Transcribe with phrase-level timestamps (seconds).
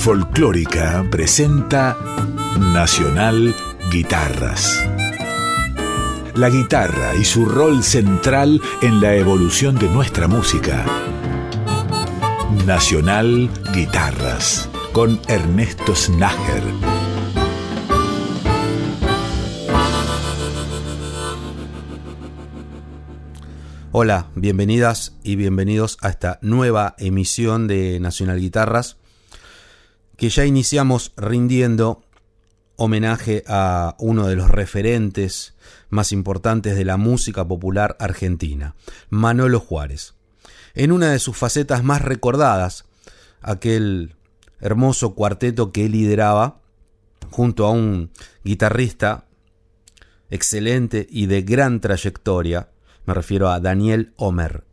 [0.00, 1.94] Folclórica presenta
[2.58, 3.54] Nacional
[3.92, 4.82] Guitarras.
[6.34, 10.86] La guitarra y su rol central en la evolución de nuestra música.
[12.66, 16.62] Nacional Guitarras con Ernesto Snager.
[23.92, 28.99] Hola, bienvenidas y bienvenidos a esta nueva emisión de Nacional Guitarras
[30.20, 32.02] que ya iniciamos rindiendo
[32.76, 35.54] homenaje a uno de los referentes
[35.88, 38.74] más importantes de la música popular argentina,
[39.08, 40.12] Manolo Juárez.
[40.74, 42.84] En una de sus facetas más recordadas,
[43.40, 44.14] aquel
[44.60, 46.60] hermoso cuarteto que lideraba
[47.30, 48.10] junto a un
[48.44, 49.24] guitarrista
[50.28, 52.68] excelente y de gran trayectoria,
[53.06, 54.69] me refiero a Daniel Homer.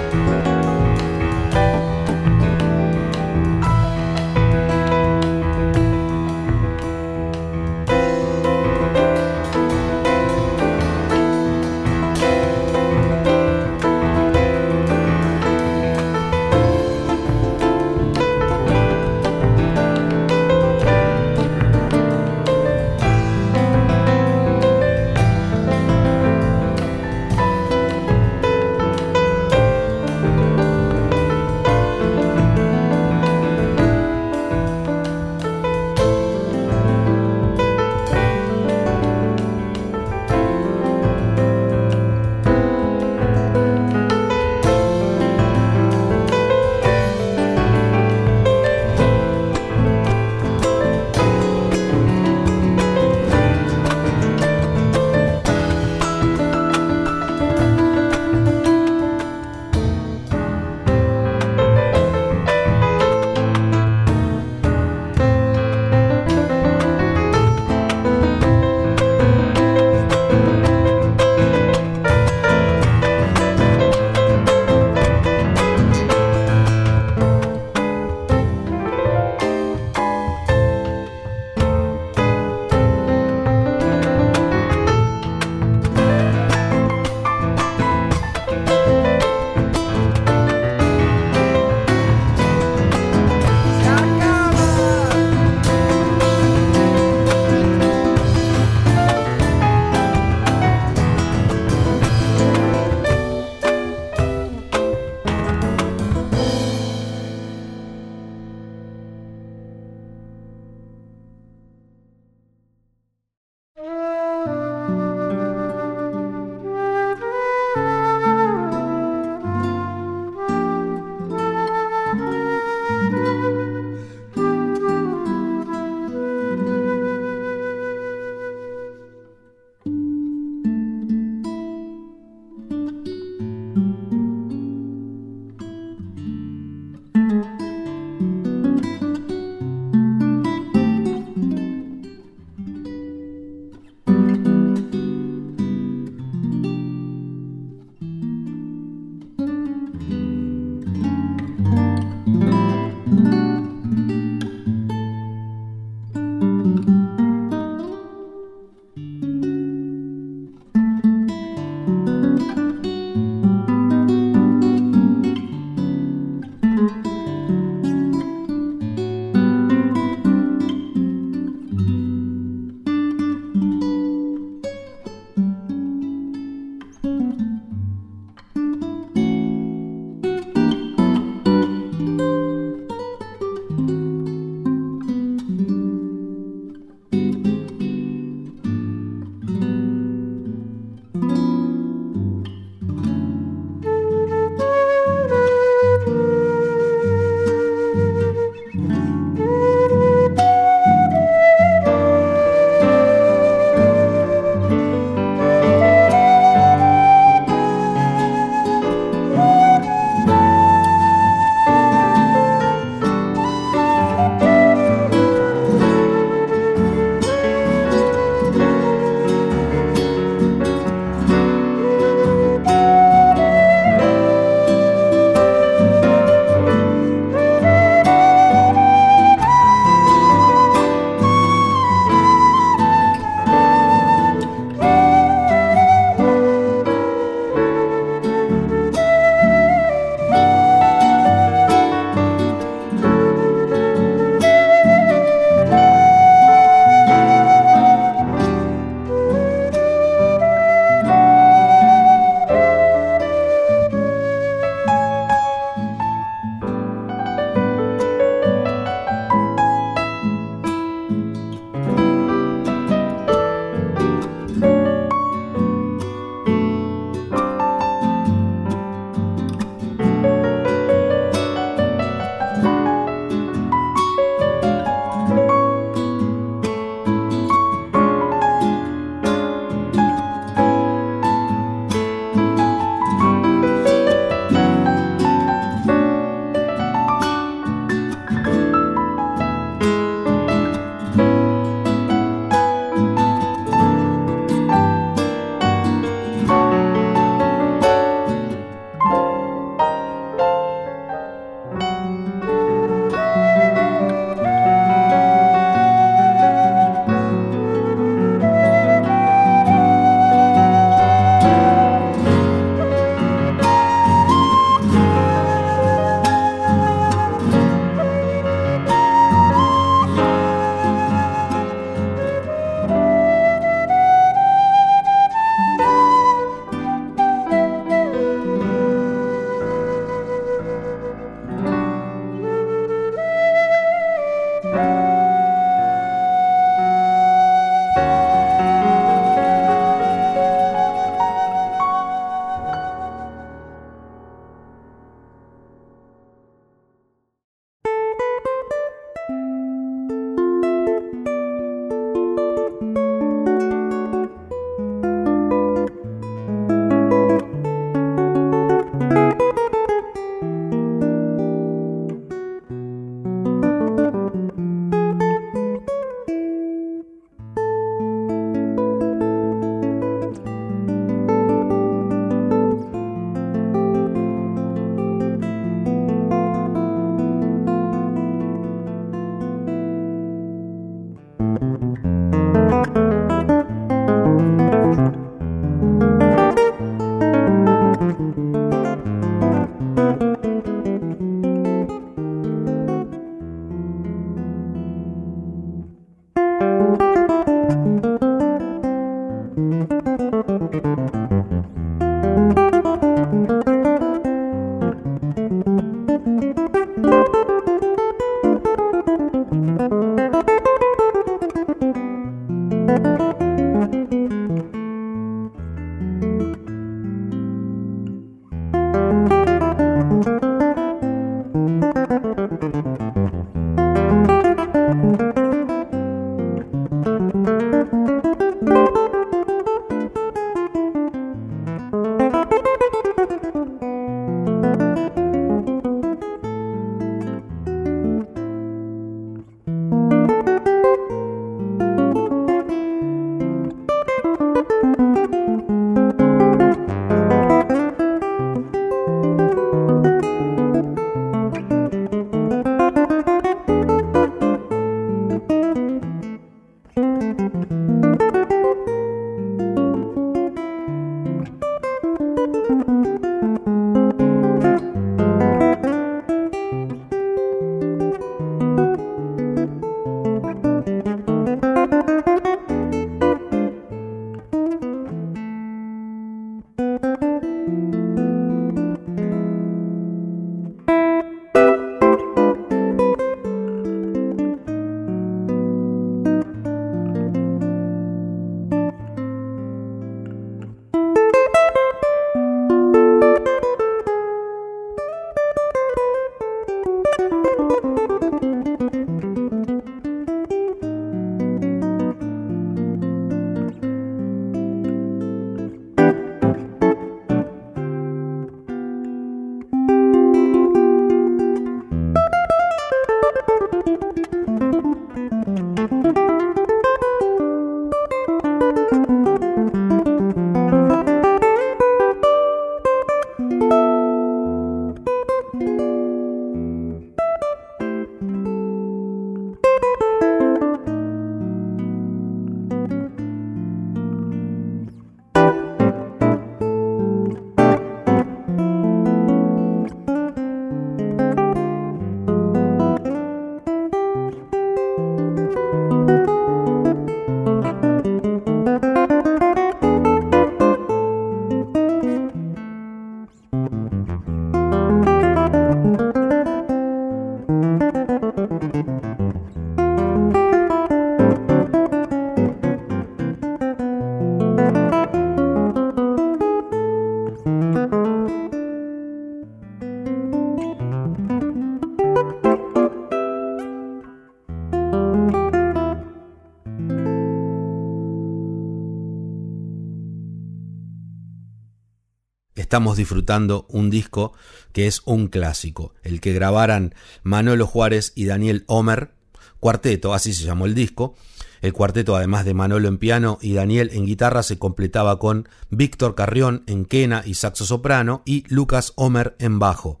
[582.70, 584.32] Estamos disfrutando un disco
[584.72, 589.10] que es un clásico, el que grabaran Manolo Juárez y Daniel Homer,
[589.58, 591.16] cuarteto, así se llamó el disco.
[591.62, 596.14] El cuarteto, además de Manolo en piano y Daniel en guitarra, se completaba con Víctor
[596.14, 600.00] Carrión en quena y saxo soprano y Lucas Homer en bajo.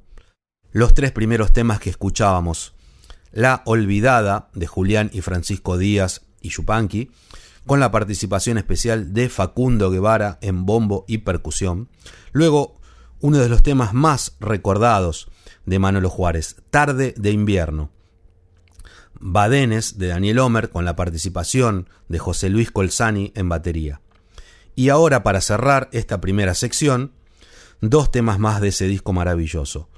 [0.70, 2.74] Los tres primeros temas que escuchábamos,
[3.32, 7.10] La Olvidada de Julián y Francisco Díaz y Yupanqui,
[7.70, 11.88] con la participación especial de Facundo Guevara en bombo y percusión.
[12.32, 12.80] Luego,
[13.20, 15.28] uno de los temas más recordados
[15.66, 17.92] de Manolo Juárez, Tarde de invierno.
[19.20, 24.00] Badenes de Daniel Homer con la participación de José Luis Colzani en batería.
[24.74, 27.12] Y ahora para cerrar esta primera sección,
[27.80, 29.88] dos temas más de ese disco maravilloso.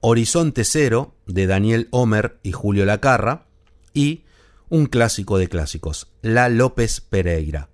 [0.00, 3.46] Horizonte Cero de Daniel Homer y Julio Lacarra
[3.94, 4.24] y
[4.70, 7.68] un clásico de clásicos, La López Pereira,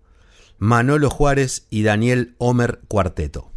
[0.58, 3.52] Manolo Juárez y Daniel Homer Cuarteto.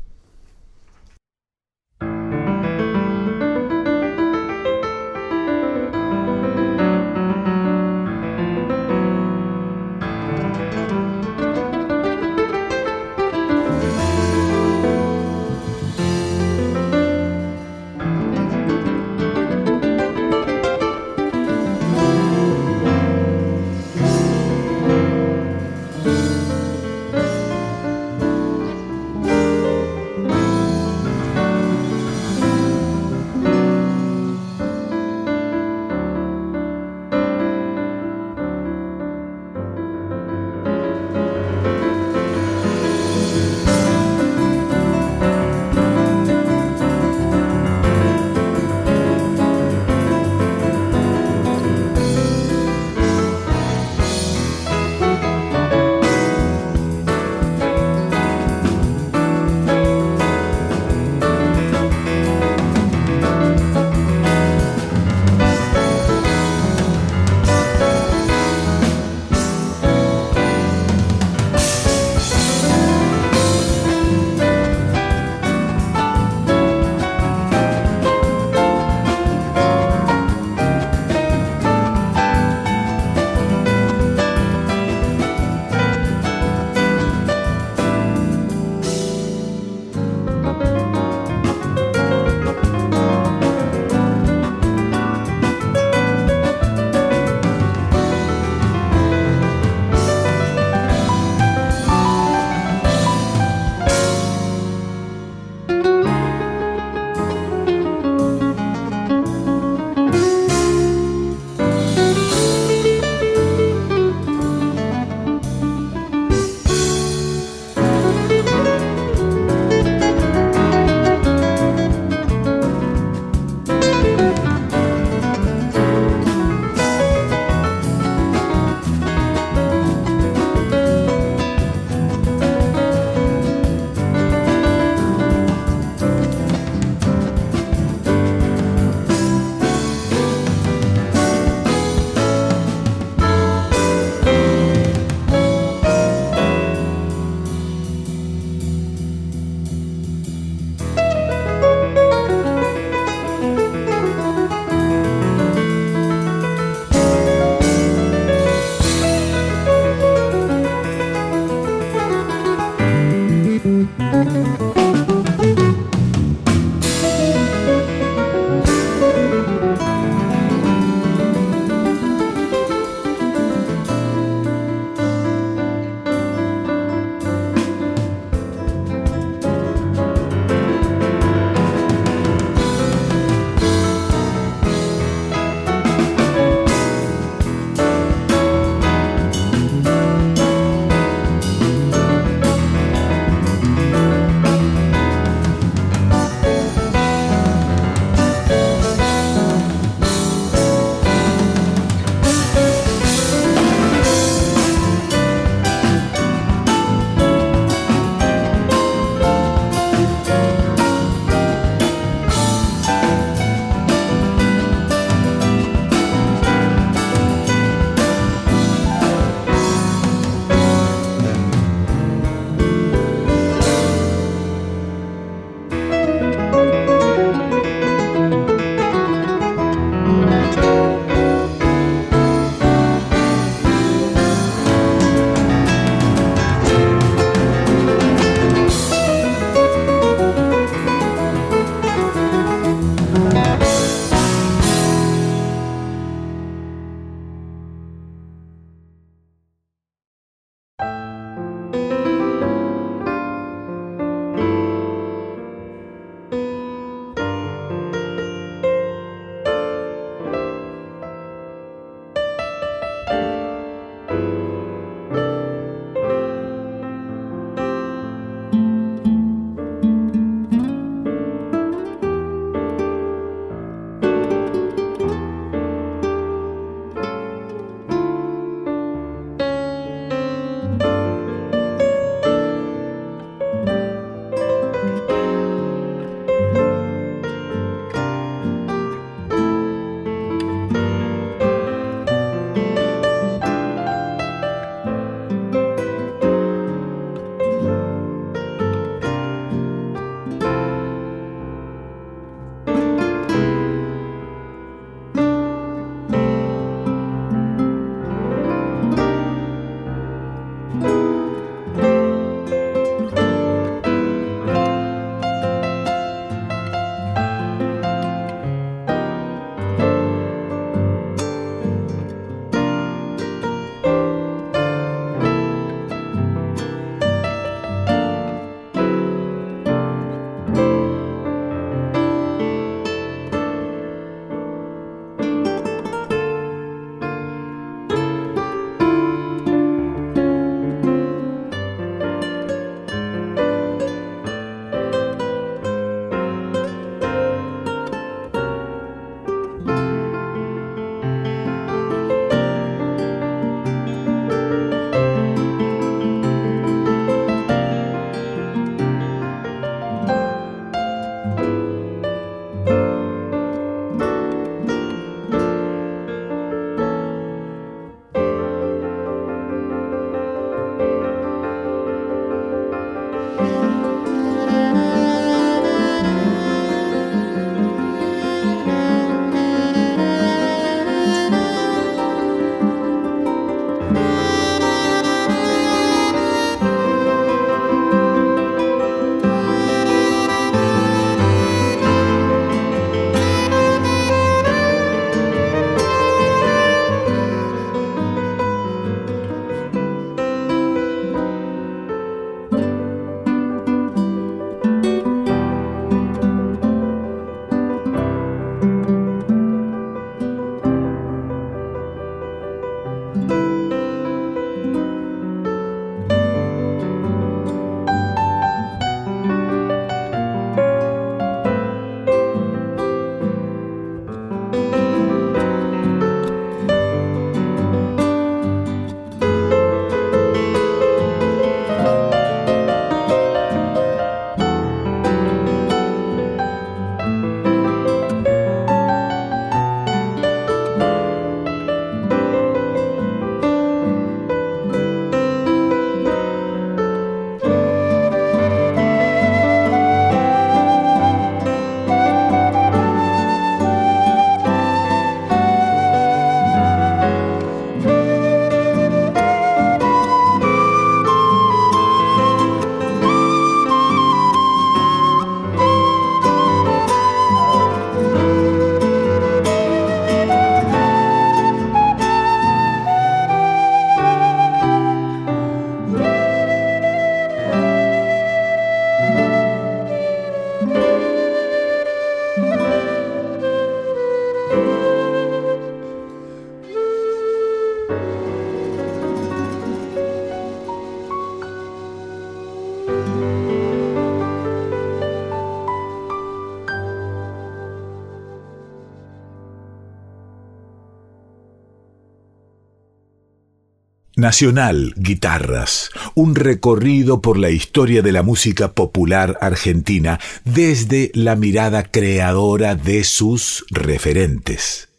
[504.29, 511.81] Nacional Guitarras, un recorrido por la historia de la música popular argentina desde la mirada
[511.81, 514.89] creadora de sus referentes.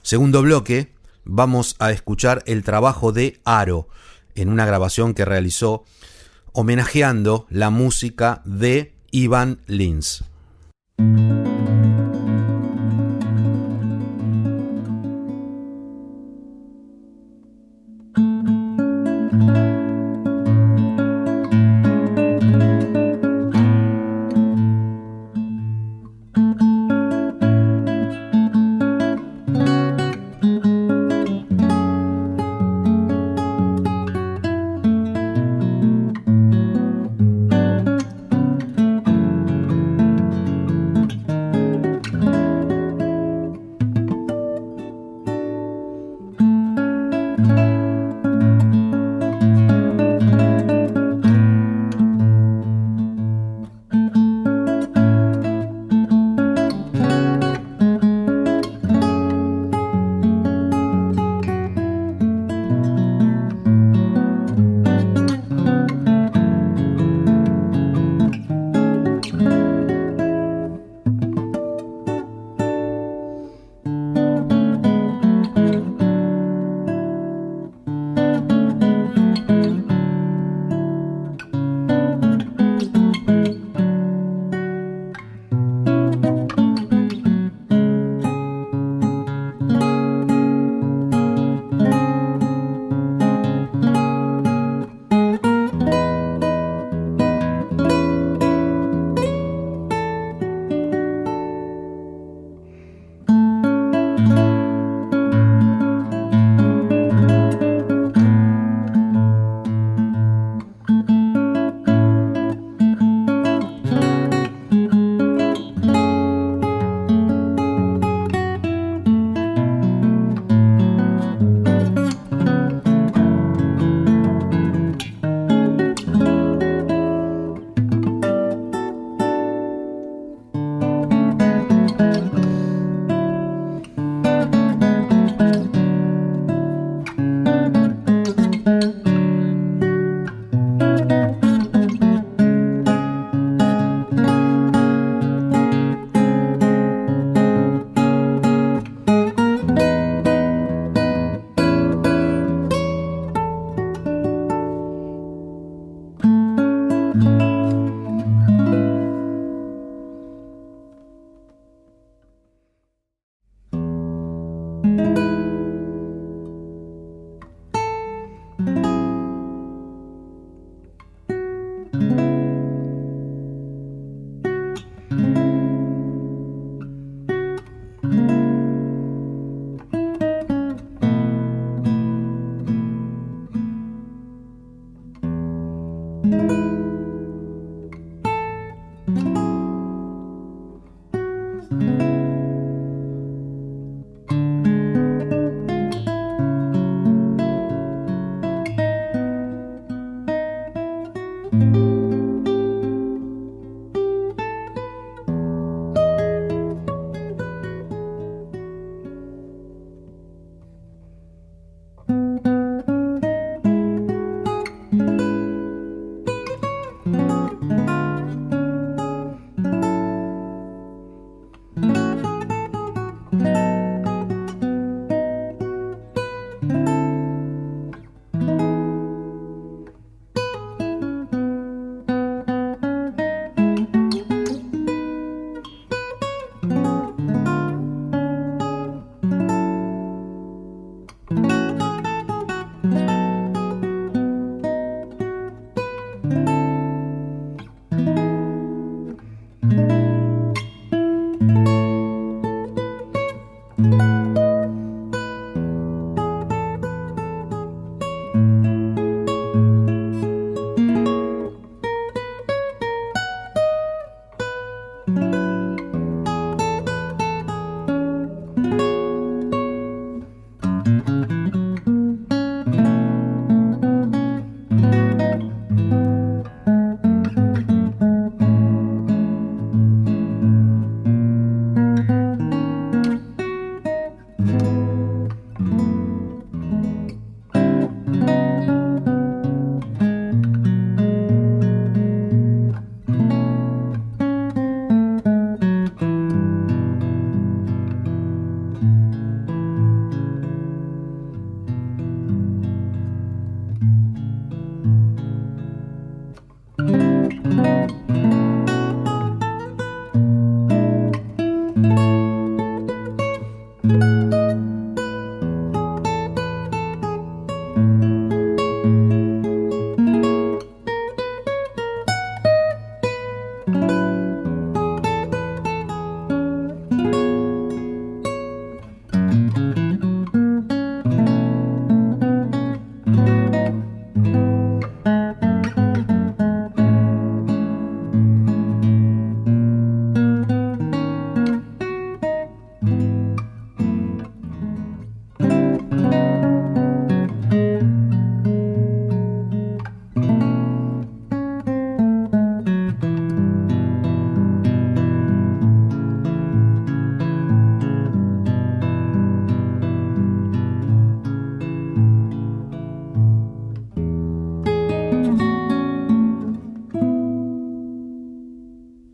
[0.00, 0.90] Segundo bloque,
[1.26, 3.88] vamos a escuchar el trabajo de Aro
[4.34, 5.84] en una grabación que realizó
[6.54, 10.24] homenajeando la música de Ivan Lins.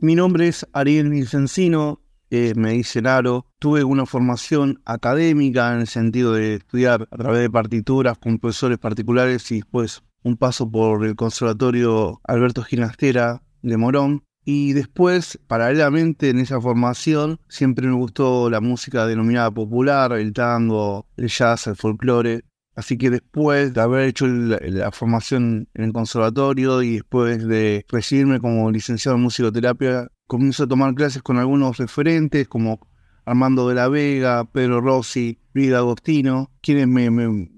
[0.05, 3.47] Mi nombre es Ariel Vicencino, eh, me dicen Aro.
[3.59, 8.77] Tuve una formación académica en el sentido de estudiar a través de partituras con profesores
[8.77, 14.25] particulares y después un paso por el Conservatorio Alberto Ginastera de Morón.
[14.45, 21.07] Y después, paralelamente en esa formación, siempre me gustó la música denominada popular, el tango,
[21.17, 22.43] el jazz, el folclore.
[22.75, 28.41] Así que después de haber hecho la formación en el conservatorio y después de recibirme
[28.41, 32.81] como licenciado en musicoterapia, comienzo a tomar clases con algunos referentes como
[33.27, 37.09] Armando de la Vega, Pedro Rossi, Luis Agostino, quienes me,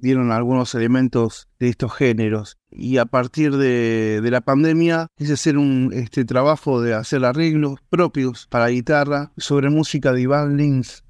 [0.00, 2.58] dieron algunos elementos de estos géneros.
[2.70, 8.46] Y a partir de, la pandemia quise hacer un este, trabajo de hacer arreglos propios
[8.48, 11.04] para guitarra sobre música de Iván Lins,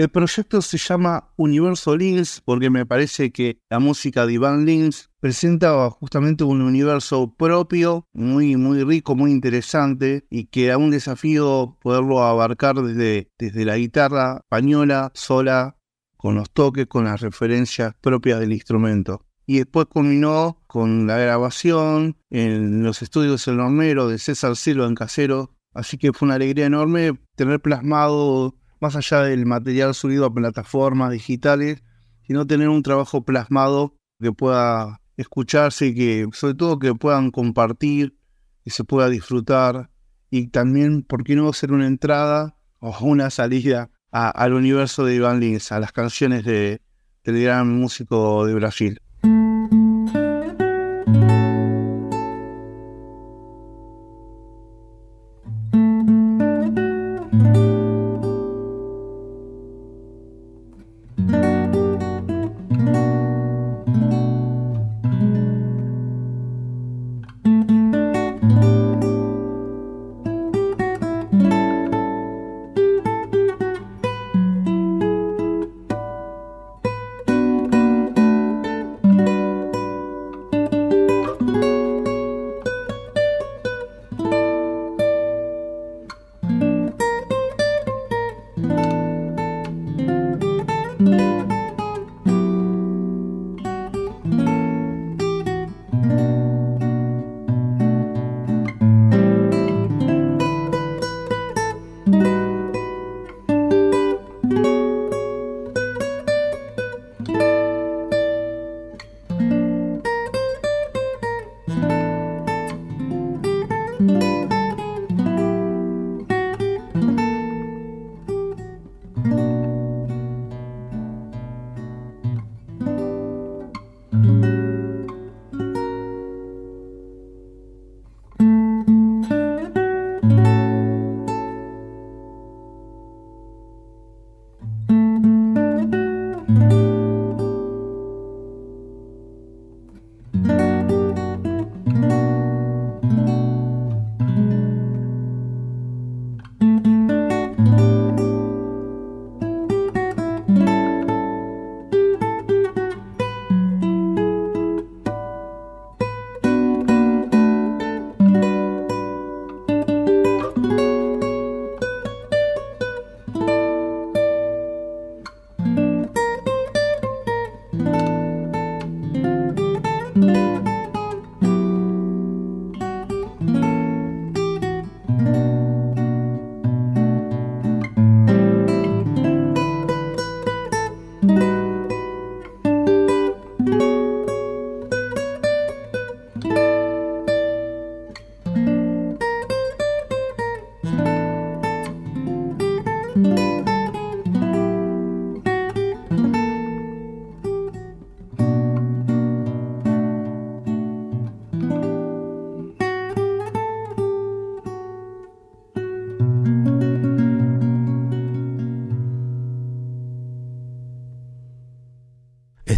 [0.00, 5.10] el proyecto se llama Universo Lins porque me parece que la música de Iván Lins
[5.20, 11.76] presenta justamente un universo propio, muy, muy rico, muy interesante y que era un desafío
[11.82, 15.76] poderlo abarcar desde, desde la guitarra española sola,
[16.16, 19.26] con los toques, con las referencias propias del instrumento.
[19.44, 24.94] Y después culminó con la grabación en los estudios El Hornero de César Silva en
[24.94, 25.50] Casero.
[25.74, 31.12] Así que fue una alegría enorme tener plasmado más allá del material subido a plataformas
[31.12, 31.82] digitales,
[32.26, 38.16] sino tener un trabajo plasmado que pueda escucharse y que sobre todo que puedan compartir
[38.64, 39.90] y se pueda disfrutar
[40.30, 45.40] y también, ¿por qué no hacer una entrada o una salida al universo de Iván
[45.40, 46.80] Lins, a las canciones de,
[47.24, 49.00] del gran músico de Brasil?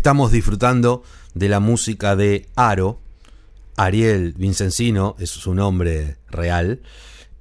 [0.03, 2.99] Estamos disfrutando de la música de Aro.
[3.77, 6.83] Ariel Vincencino es su nombre real.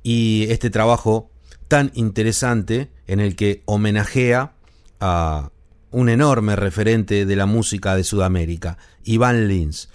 [0.04, 1.32] Y este trabajo
[1.68, 4.54] tan interesante en el que homenajea
[5.00, 5.50] a
[5.90, 9.90] un enorme referente de la música de Sudamérica, Iván Lins.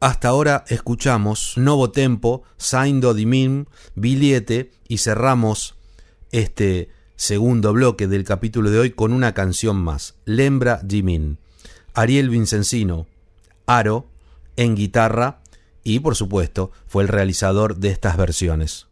[0.00, 5.76] Hasta ahora escuchamos Novo Tempo, Saindo di Mim, Biliete y cerramos
[6.32, 11.38] este segundo bloque del capítulo de hoy con una canción más, Lembra Jimin,
[11.94, 13.06] Ariel Vincencino,
[13.66, 14.06] Aro,
[14.56, 15.40] en guitarra
[15.82, 18.85] y por supuesto fue el realizador de estas versiones.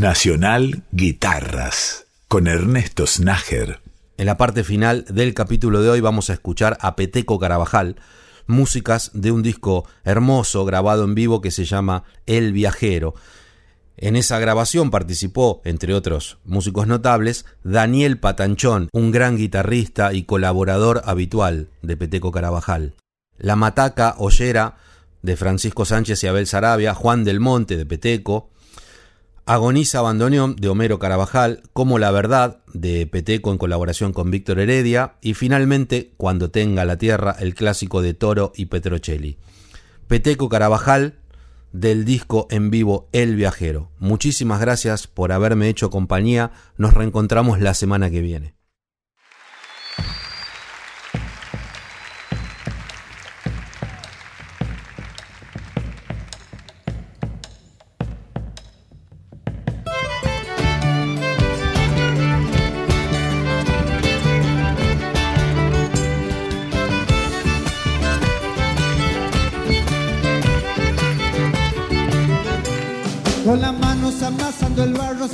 [0.00, 3.82] Nacional Guitarras con Ernesto Snager.
[4.16, 7.96] En la parte final del capítulo de hoy vamos a escuchar a Peteco Carabajal,
[8.46, 13.14] músicas de un disco hermoso grabado en vivo que se llama El Viajero.
[13.98, 21.02] En esa grabación participó, entre otros músicos notables, Daniel Patanchón, un gran guitarrista y colaborador
[21.04, 22.94] habitual de Peteco Carabajal.
[23.36, 24.78] La Mataca Ollera
[25.20, 28.49] de Francisco Sánchez y Abel Sarabia, Juan del Monte de Peteco,
[29.46, 35.14] Agoniza Bandoneón de Homero Carabajal, Como la Verdad de Peteco en colaboración con Víctor Heredia
[35.20, 39.38] y finalmente Cuando tenga la tierra, el clásico de Toro y Petrocelli.
[40.06, 41.18] Peteco Carabajal
[41.72, 43.90] del disco en vivo El Viajero.
[43.98, 46.52] Muchísimas gracias por haberme hecho compañía.
[46.76, 48.59] Nos reencontramos la semana que viene.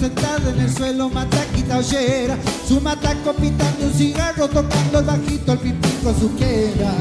[0.06, 2.36] Sentado en el suelo, mataquita ollera.
[2.68, 6.92] Su mataco pitando un cigarro, tocando el bajito al pipico su queda.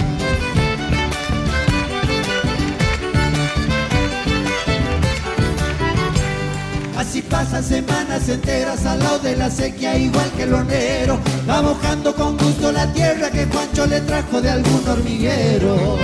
[6.97, 11.19] Así pasan semanas enteras al lado de la sequía, igual que el hornero.
[11.47, 15.97] Va mojando con gusto la tierra que Juancho le trajo de algún hormiguero.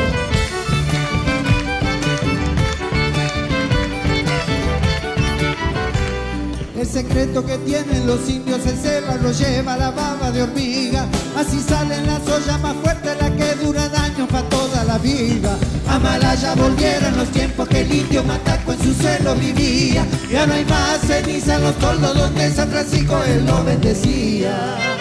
[6.92, 11.06] Secreto que tienen los indios el ceba lo lleva la baba de hormiga.
[11.38, 15.58] Así salen las ollas más fuertes, la que dura daño para toda la vida.
[15.88, 20.06] A Malaya volvieron los tiempos que el indio Mataco en su suelo vivía.
[20.30, 25.01] Ya no hay más ceniza en los toldos donde San Francisco él lo bendecía.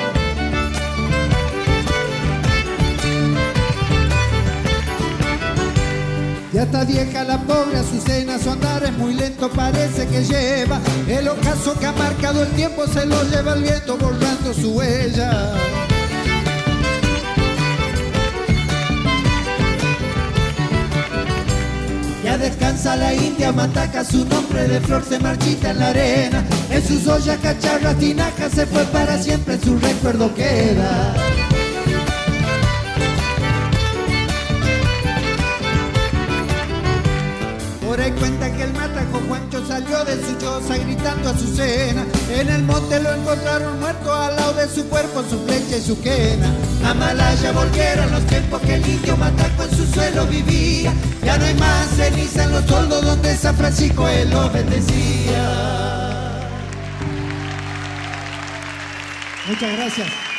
[6.60, 10.78] Ya está vieja la pobre Azucena, su andar es muy lento, parece que lleva.
[11.08, 15.54] El ocaso que ha marcado el tiempo se lo lleva el viento borrando su huella.
[22.22, 26.44] Ya descansa la india, mataca su nombre de flor se marchita en la arena.
[26.68, 31.39] En sus ollas, cacharras, tinajas se fue para siempre, su recuerdo queda.
[37.90, 42.06] Por ahí cuenta que el mataco Juancho salió de su choza gritando a su cena.
[42.30, 46.00] En el monte lo encontraron muerto al lado de su cuerpo, su flecha y su
[46.00, 46.54] quena.
[46.86, 50.92] A Malaya volvieron los tiempos que el indio mataco en su suelo vivía.
[51.24, 55.42] Ya no hay más ceniza en los toldos donde San Francisco él lo bendecía.
[59.48, 60.29] Muchas gracias.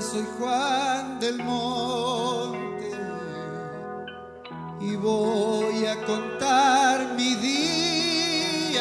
[0.00, 2.90] Soy Juan del Monte
[4.80, 8.80] y voy a contar mis días.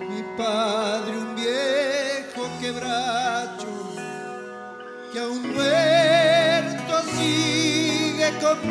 [0.00, 3.68] Mi padre, un viejo quebracho,
[5.12, 8.68] que aún muerto sigue con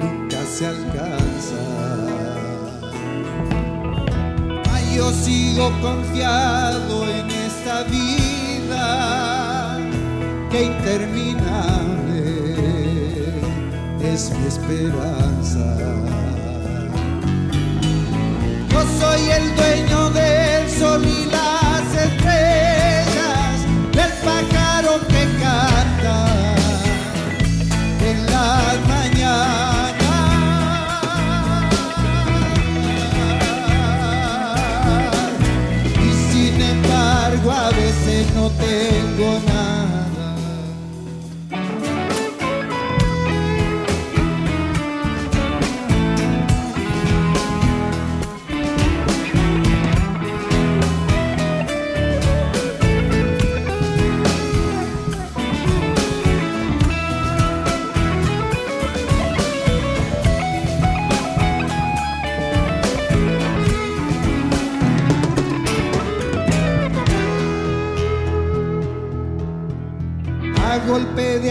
[0.00, 2.06] nunca se alcanzan.
[4.72, 9.78] Ay, yo sigo confiado en esta vida
[10.50, 12.20] que interminable
[14.02, 15.76] es mi esperanza.
[18.70, 21.55] Yo soy el dueño del sol y la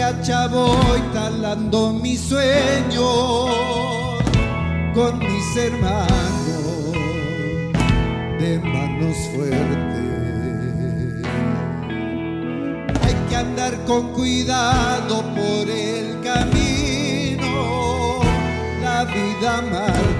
[0.06, 3.50] hacha voy talando mis sueños
[4.94, 6.92] con mis hermanos
[8.38, 10.06] de manos fuertes.
[13.02, 18.20] Hay que andar con cuidado por el camino,
[18.82, 20.15] la vida marcha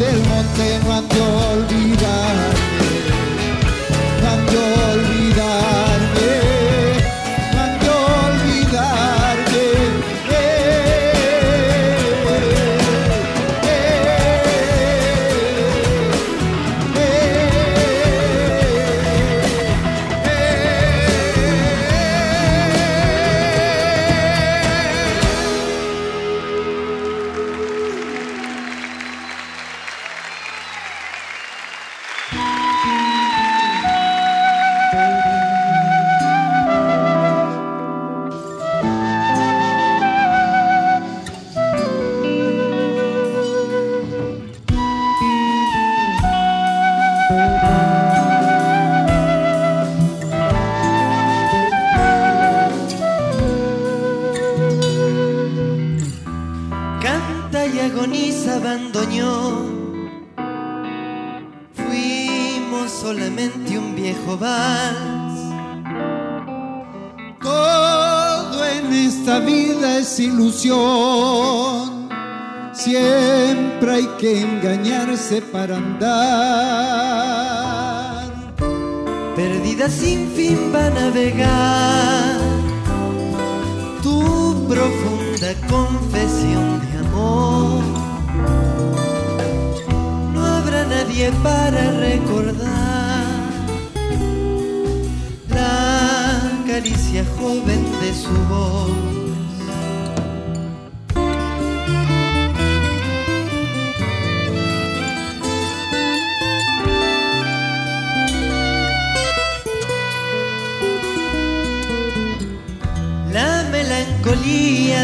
[0.00, 1.02] para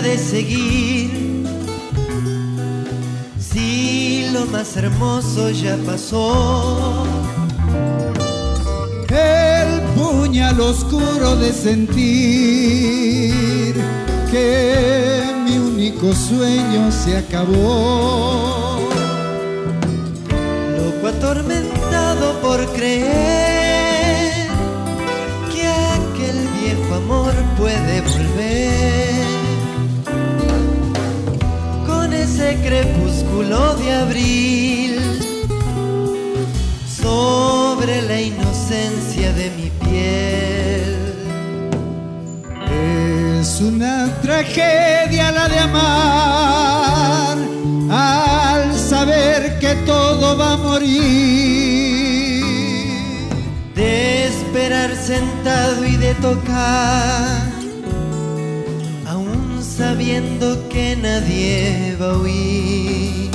[0.03, 1.11] de seguir.
[3.39, 7.05] Si lo más hermoso ya pasó.
[9.09, 13.35] El puñal oscuro de sentir
[14.31, 18.79] que mi único sueño se acabó.
[20.77, 24.49] Loco atormentado por creer
[25.51, 28.46] que aquel viejo amor puede volver
[32.55, 35.01] crepúsculo de abril
[37.03, 40.97] sobre la inocencia de mi piel.
[43.41, 47.37] Es una tragedia la de amar
[47.91, 51.17] al saber que todo va a morir.
[53.75, 57.46] De esperar sentado y de tocar
[60.69, 63.27] que nadie va a huir.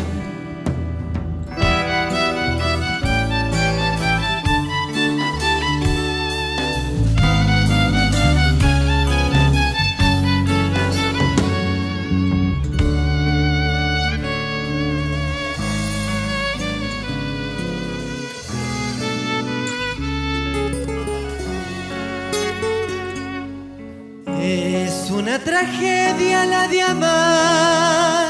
[25.22, 26.01] Una tragedia
[26.42, 28.30] de amar,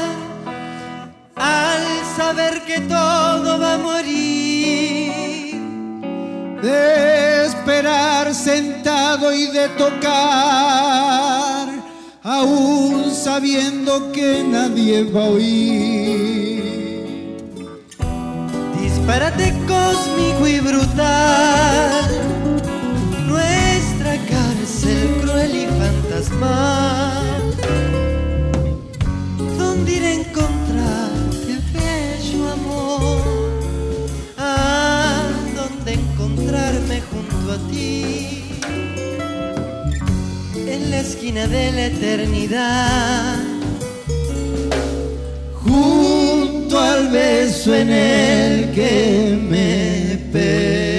[1.34, 1.82] al
[2.14, 5.54] saber que todo va a morir.
[6.60, 10.08] De esperar sentado y de tocar,
[12.22, 16.62] aún sabiendo que nadie va a oír.
[18.78, 22.10] Disparate cósmico y brutal,
[23.26, 27.01] nuestra cárcel cruel y fantasmal.
[41.02, 43.36] Esquina de la eternidad.
[45.64, 50.91] junto al beso en el que me perdí.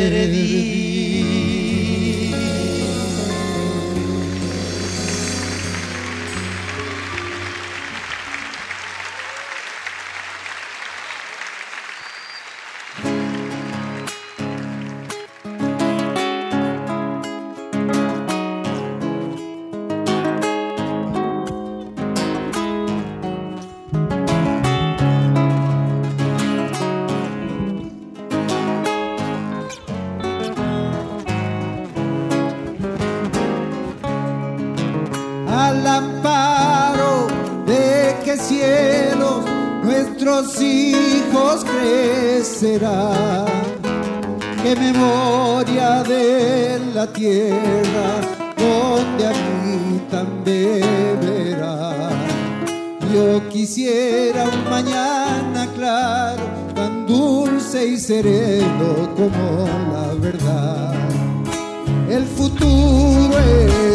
[62.43, 63.39] Futuro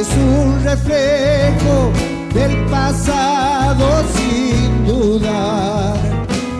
[0.01, 1.92] es un reflejo
[2.32, 5.94] del pasado sin dudar.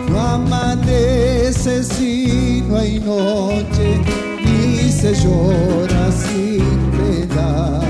[0.09, 4.01] No amanece si no hay noche,
[4.43, 6.63] ni se llora sin
[6.97, 7.81] pedar.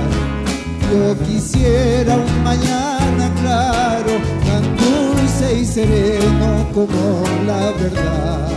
[0.89, 4.13] Yo quisiera un mañana claro,
[4.47, 8.47] tan dulce y sereno como la verdad.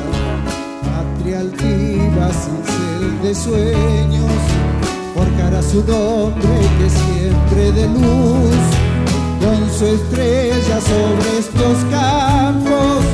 [0.86, 4.51] Patria altiva sin ser de sueños
[5.52, 6.48] forjará su nombre
[6.78, 8.56] que siempre de luz,
[9.40, 13.04] con su estrella sobre estos campos,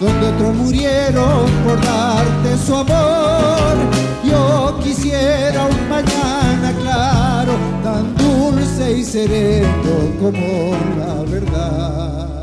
[0.00, 3.76] donde otros murieron por darte su amor.
[4.24, 9.68] Yo quisiera un mañana claro, tan dulce y sereno
[10.20, 12.37] como la verdad.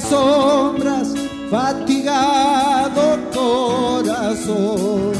[0.00, 1.14] Sombras,
[1.50, 5.12] fatigado corazón.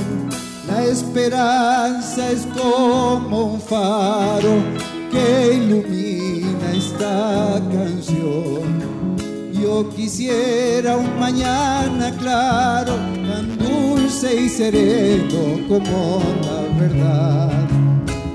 [0.68, 4.62] La esperanza es como un faro
[5.10, 8.66] que ilumina esta canción.
[9.52, 17.50] Yo quisiera un mañana claro, tan dulce y sereno como la verdad.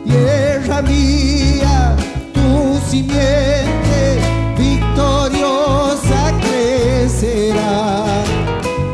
[0.05, 1.95] Tierra mía,
[2.33, 4.19] tu simiente
[4.57, 6.00] victoriosa
[7.21, 8.23] crecerá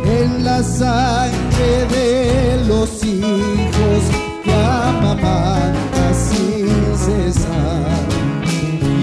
[0.06, 4.04] en la sangre de los hijos
[4.44, 6.68] que amamanta sin
[6.98, 7.88] cesar.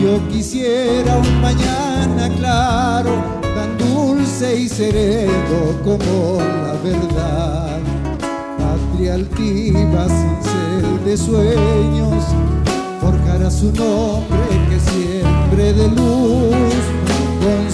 [0.02, 3.12] Yo quisiera un mañana claro,
[3.54, 7.78] tan dulce y sereno como la verdad.
[8.58, 12.24] Patria altiva sin de sueños,
[13.00, 16.84] forjará su nombre que siempre de luz,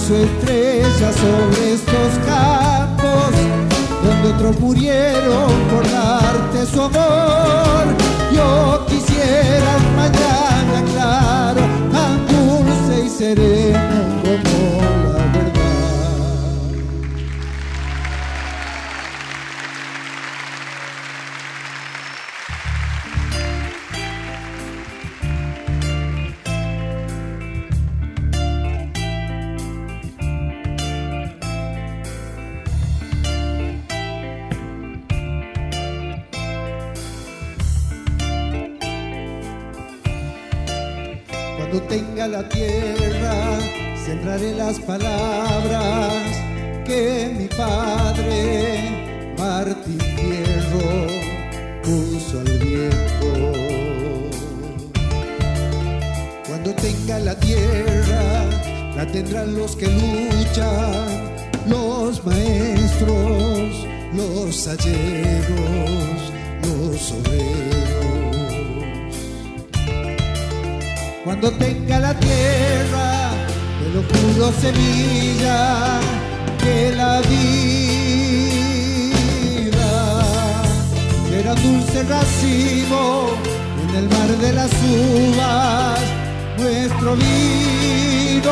[0.07, 3.31] su estrella sobre estos campos,
[4.03, 7.85] donde otros murieron por darte su amor.
[8.33, 14.81] Yo quisiera un mañana claro, tan dulce y sereno como
[15.13, 15.60] la verdad.
[44.81, 46.13] Palabras
[46.85, 51.07] que mi padre, Martín Fierro,
[51.83, 53.51] puso al viento.
[56.47, 58.45] Cuando tenga la tierra,
[58.95, 61.31] la tendrán los que luchan,
[61.67, 66.31] los maestros, los alleros,
[66.63, 67.61] los obreros.
[71.23, 72.70] Cuando tenga la tierra,
[74.03, 75.99] puro semilla
[76.63, 78.71] que la vida
[81.29, 83.29] será dulce racimo
[83.83, 85.99] en el mar de las uvas,
[86.57, 88.51] nuestro vino.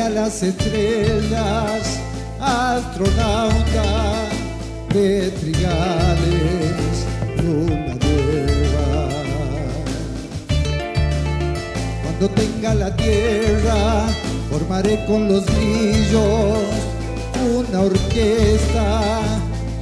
[0.00, 2.00] A las estrellas,
[2.40, 4.28] astronauta
[4.92, 7.06] de trigales,
[7.42, 9.08] luna nueva.
[12.02, 14.06] Cuando tenga la tierra,
[14.50, 16.58] formaré con los grillos
[17.56, 19.20] una orquesta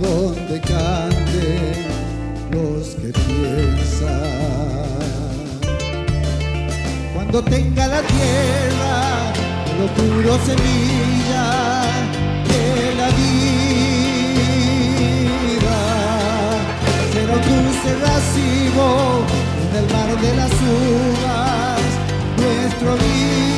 [0.01, 1.87] donde canten
[2.51, 4.53] los que piensan
[7.33, 9.33] cuando tenga la tierra,
[9.79, 11.47] lo puro semilla
[12.53, 13.39] de la vida.
[17.13, 18.87] Será un dulce racimo
[19.63, 21.81] en el mar de las uvas,
[22.37, 23.52] nuestro vino.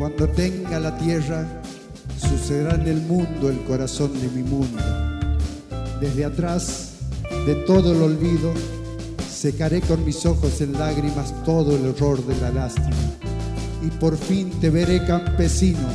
[0.00, 1.46] Cuando tenga la tierra,
[2.16, 4.82] sucederá en el mundo el corazón de mi mundo.
[6.00, 6.94] Desde atrás
[7.46, 8.52] de todo el olvido,
[9.30, 12.96] secaré con mis ojos en lágrimas todo el horror de la lástima.
[13.86, 15.88] Y por fin te veré campesino,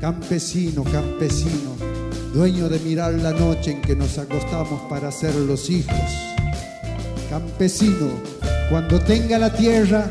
[0.00, 1.76] campesino, campesino,
[2.34, 5.94] dueño de mirar la noche en que nos acostamos para ser los hijos.
[7.28, 8.08] Campesino,
[8.68, 10.10] cuando tenga la tierra,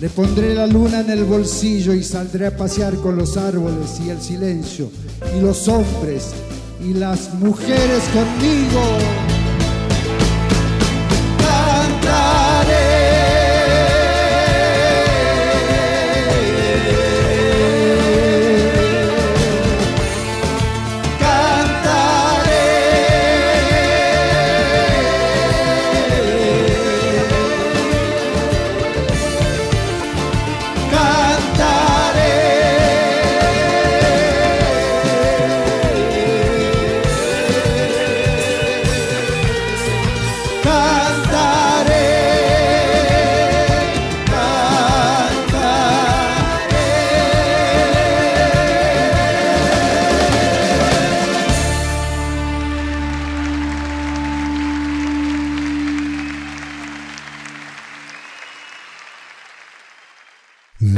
[0.00, 4.10] le pondré la luna en el bolsillo y saldré a pasear con los árboles y
[4.10, 4.90] el silencio
[5.36, 6.30] y los hombres
[6.84, 9.37] y las mujeres conmigo.